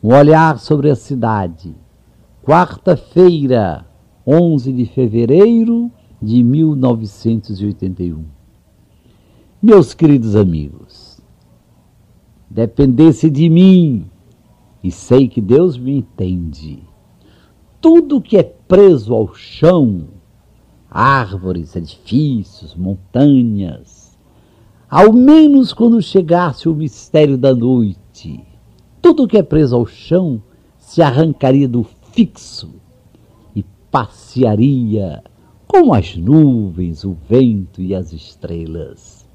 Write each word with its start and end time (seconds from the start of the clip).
Um 0.00 0.14
olhar 0.14 0.60
sobre 0.60 0.90
a 0.90 0.94
cidade. 0.94 1.74
Quarta-feira, 2.44 3.84
11 4.24 4.72
de 4.72 4.86
fevereiro 4.86 5.90
de 6.22 6.40
1981. 6.44 8.24
Meus 9.60 9.94
queridos 9.94 10.36
amigos, 10.36 11.20
dependesse 12.48 13.28
de 13.28 13.50
mim, 13.50 14.08
e 14.84 14.92
sei 14.92 15.26
que 15.26 15.40
Deus 15.40 15.76
me 15.76 15.98
entende, 15.98 16.84
tudo 17.80 18.20
que 18.20 18.36
é 18.36 18.44
preso 18.44 19.12
ao 19.12 19.34
chão, 19.34 20.10
árvores, 20.88 21.74
edifícios, 21.74 22.76
montanhas, 22.76 24.16
ao 24.88 25.12
menos 25.12 25.72
quando 25.72 26.00
chegasse 26.00 26.68
o 26.68 26.74
mistério 26.74 27.36
da 27.36 27.52
noite, 27.52 28.46
tudo 29.08 29.26
que 29.26 29.38
é 29.38 29.42
preso 29.42 29.74
ao 29.74 29.86
chão 29.86 30.42
se 30.76 31.00
arrancaria 31.00 31.66
do 31.66 31.82
fixo 32.12 32.74
e 33.56 33.64
passearia 33.90 35.24
como 35.66 35.94
as 35.94 36.14
nuvens, 36.14 37.04
o 37.04 37.16
vento 37.26 37.80
e 37.80 37.94
as 37.94 38.12
estrelas. 38.12 39.26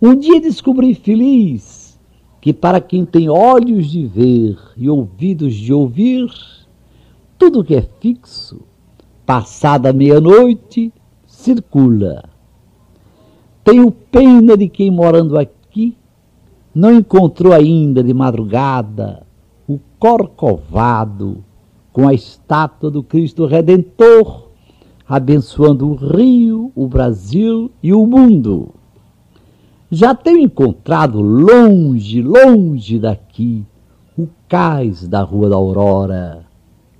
Um 0.00 0.14
dia 0.14 0.40
descobri 0.40 0.94
feliz 0.94 1.98
que 2.40 2.52
para 2.52 2.80
quem 2.80 3.04
tem 3.04 3.28
olhos 3.28 3.90
de 3.90 4.06
ver 4.06 4.56
e 4.76 4.88
ouvidos 4.88 5.56
de 5.56 5.72
ouvir, 5.72 6.30
tudo 7.36 7.64
que 7.64 7.74
é 7.74 7.82
fixo, 7.82 8.60
passada 9.26 9.92
meia-noite, 9.92 10.92
circula. 11.26 12.22
Tenho 13.64 13.90
pena 13.90 14.56
de 14.56 14.68
quem 14.68 14.88
morando 14.88 15.36
aqui 15.36 15.57
não 16.78 16.94
encontrou 16.94 17.52
ainda 17.52 18.04
de 18.04 18.14
madrugada 18.14 19.26
o 19.66 19.80
corcovado 19.98 21.42
com 21.92 22.06
a 22.06 22.14
estátua 22.14 22.88
do 22.88 23.02
Cristo 23.02 23.46
Redentor, 23.46 24.50
abençoando 25.04 25.88
o 25.88 25.96
Rio, 25.96 26.70
o 26.76 26.86
Brasil 26.86 27.68
e 27.82 27.92
o 27.92 28.06
mundo. 28.06 28.76
Já 29.90 30.14
tenho 30.14 30.38
encontrado 30.38 31.20
longe, 31.20 32.22
longe 32.22 33.00
daqui, 33.00 33.66
o 34.16 34.28
cais 34.48 35.08
da 35.08 35.22
Rua 35.22 35.48
da 35.48 35.56
Aurora, 35.56 36.46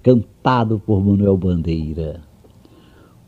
cantado 0.02 0.82
por 0.84 1.00
Manuel 1.00 1.36
Bandeira. 1.36 2.20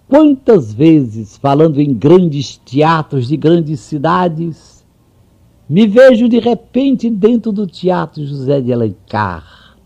Quantas 0.09 0.73
vezes, 0.75 1.37
falando 1.37 1.81
em 1.81 1.95
grandes 1.95 2.57
teatros 2.57 3.29
de 3.29 3.37
grandes 3.37 3.79
cidades, 3.79 4.80
me 5.71 5.87
vejo 5.87 6.29
de 6.29 6.41
repente 6.41 7.09
dentro 7.09 7.53
do 7.53 7.65
Teatro 7.65 8.27
José 8.27 8.61
de 8.61 8.73
Alencar, 8.73 9.77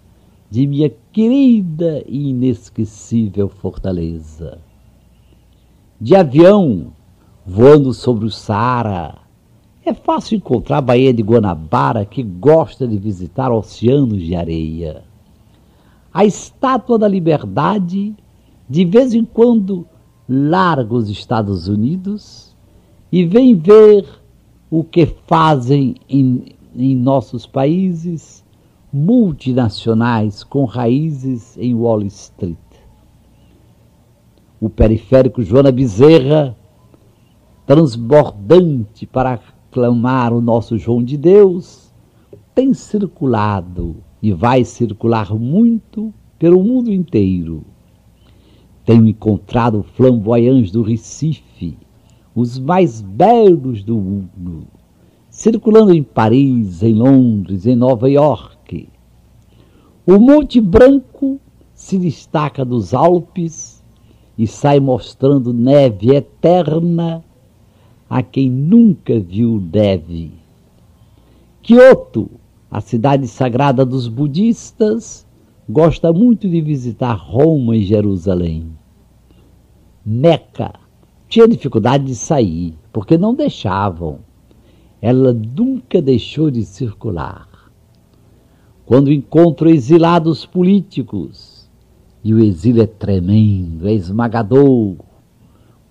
de 0.51 0.67
minha 0.67 0.91
querida 1.13 2.03
e 2.09 2.31
inesquecível 2.31 3.51
Fortaleza. 3.51 4.61
De 6.01 6.17
avião, 6.17 6.87
voando 7.45 7.93
sobre 7.93 8.25
o 8.25 8.31
Saara, 8.31 9.19
é 9.85 9.93
fácil 9.93 10.39
encontrar 10.39 10.79
a 10.79 10.81
Baía 10.81 11.13
de 11.13 11.23
Guanabara 11.23 12.07
que 12.07 12.23
gosta 12.23 12.89
de 12.89 12.97
visitar 12.97 13.53
oceanos 13.53 14.23
de 14.23 14.35
areia. 14.35 15.05
A 16.11 16.25
estátua 16.25 16.99
da 16.99 17.07
liberdade, 17.07 18.15
de 18.67 18.85
vez 18.87 19.13
em 19.13 19.23
quando, 19.23 19.87
larga 20.27 20.95
os 20.95 21.11
Estados 21.11 21.69
Unidos 21.69 22.57
e 23.13 23.27
vem 23.27 23.55
ver 23.55 24.24
o 24.77 24.83
que 24.83 25.07
fazem 25.07 25.95
em, 26.09 26.47
em 26.75 26.97
nossos 26.97 27.47
países 27.47 28.45
multinacionais 28.93 30.43
com 30.43 30.65
raízes 30.65 31.57
em 31.57 31.77
Wall 31.77 32.03
Street. 32.03 32.59
O 34.61 34.69
periférico 34.69 35.45
Joana 35.45 35.71
Bezerra, 35.71 36.57
transbordante 37.65 39.07
para 39.07 39.35
aclamar 39.35 40.33
o 40.33 40.41
nosso 40.41 40.77
João 40.77 41.05
de 41.05 41.17
Deus, 41.17 41.95
tem 42.53 42.75
circulado 42.75 43.99
e 44.21 44.33
vai 44.33 44.65
circular 44.65 45.33
muito 45.37 46.13
pelo 46.37 46.65
mundo 46.65 46.93
inteiro. 46.93 47.63
Tenho 48.85 49.07
encontrado 49.07 49.85
flamboyants 49.95 50.73
do 50.73 50.83
Recife, 50.83 51.79
os 52.35 52.59
mais 52.59 53.01
belos 53.01 53.85
do 53.85 53.97
mundo, 53.97 54.67
circulando 55.31 55.95
em 55.95 56.03
Paris, 56.03 56.83
em 56.83 56.95
Londres, 56.95 57.67
em 57.67 57.77
Nova 57.77 58.11
York. 58.11 58.89
O 60.05 60.19
Monte 60.19 60.61
Branco 60.61 61.41
se 61.73 61.97
destaca 61.97 62.65
dos 62.65 62.93
Alpes 62.93 63.83
e 64.37 64.47
sai 64.47 64.81
mostrando 64.81 65.53
neve 65.53 66.15
eterna 66.15 67.25
a 68.11 68.23
quem 68.23 68.51
nunca 68.51 69.19
viu 69.19 69.63
neve. 69.73 70.33
Kyoto, 71.63 72.31
a 72.71 72.81
cidade 72.81 73.27
sagrada 73.29 73.85
dos 73.85 74.09
budistas, 74.09 75.27
gosta 75.69 76.13
muito 76.13 76.49
de 76.49 76.61
visitar 76.61 77.15
Roma 77.15 77.77
e 77.77 77.85
Jerusalém. 77.85 78.71
Meca 80.05 80.84
tinha 81.35 81.49
dificuldade 81.49 82.05
de 82.05 82.15
sair, 82.15 82.79
porque 82.93 83.19
não 83.19 83.35
deixavam. 83.35 84.21
Ela 85.03 85.33
nunca 85.33 86.01
deixou 86.01 86.49
de 86.49 86.65
circular. 86.65 87.49
Quando 88.87 89.11
encontro 89.11 89.69
exilados 89.69 90.47
políticos, 90.47 91.69
e 92.23 92.33
o 92.33 92.39
exílio 92.39 92.85
é 92.85 92.87
tremendo, 92.87 93.89
é 93.89 93.93
esmagador, 93.93 94.95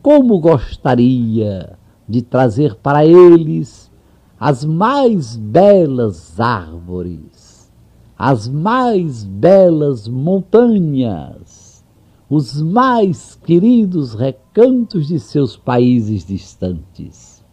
como 0.01 0.39
gostaria 0.39 1.77
de 2.07 2.21
trazer 2.21 2.75
para 2.75 3.05
eles 3.05 3.91
as 4.39 4.63
mais 4.63 5.35
belas 5.35 6.39
árvores, 6.39 7.69
as 8.17 8.47
mais 8.47 9.25
belas 9.25 10.07
montanhas, 10.07 11.62
os 12.35 12.59
mais 12.59 13.35
queridos 13.35 14.15
recantos 14.15 15.07
de 15.07 15.19
seus 15.19 15.55
países 15.55 16.25
distantes. 16.25 17.45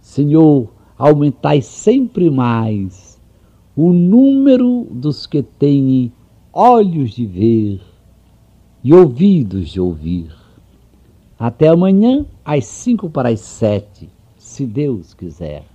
Senhor, 0.00 0.72
aumentai 0.96 1.60
sempre 1.60 2.30
mais 2.30 3.20
o 3.74 3.92
número 3.92 4.86
dos 4.88 5.26
que 5.26 5.42
têm 5.42 6.12
olhos 6.52 7.10
de 7.10 7.26
ver 7.26 7.80
e 8.84 8.94
ouvidos 8.94 9.70
de 9.70 9.80
ouvir 9.80 10.32
até 11.36 11.66
amanhã, 11.66 12.24
às 12.44 12.66
cinco 12.66 13.10
para 13.10 13.30
as 13.30 13.40
sete, 13.40 14.08
se 14.38 14.64
Deus 14.64 15.12
quiser. 15.12 15.73